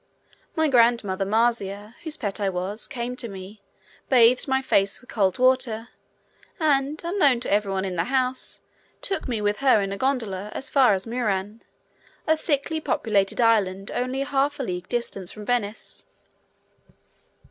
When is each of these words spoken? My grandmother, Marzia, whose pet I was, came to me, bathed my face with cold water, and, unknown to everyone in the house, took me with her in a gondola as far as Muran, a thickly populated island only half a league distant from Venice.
My 0.55 0.67
grandmother, 0.67 1.25
Marzia, 1.25 1.93
whose 2.01 2.17
pet 2.17 2.39
I 2.39 2.49
was, 2.49 2.87
came 2.87 3.15
to 3.17 3.27
me, 3.27 3.61
bathed 4.09 4.47
my 4.47 4.59
face 4.59 4.99
with 4.99 5.11
cold 5.11 5.37
water, 5.37 5.89
and, 6.59 6.99
unknown 7.05 7.39
to 7.41 7.53
everyone 7.53 7.85
in 7.85 7.97
the 7.97 8.05
house, 8.05 8.61
took 9.03 9.27
me 9.27 9.41
with 9.41 9.57
her 9.59 9.79
in 9.79 9.91
a 9.91 9.97
gondola 9.99 10.49
as 10.55 10.71
far 10.71 10.93
as 10.95 11.05
Muran, 11.05 11.61
a 12.25 12.35
thickly 12.35 12.81
populated 12.81 13.39
island 13.39 13.91
only 13.91 14.21
half 14.21 14.59
a 14.59 14.63
league 14.63 14.89
distant 14.89 15.29
from 15.29 15.45
Venice. 15.45 16.07